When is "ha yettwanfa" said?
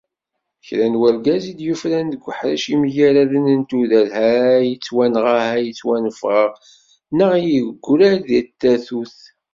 5.47-6.39